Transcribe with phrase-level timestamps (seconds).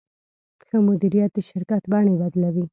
[0.65, 2.65] ښه مدیریت د شرکت بڼې بدلوي.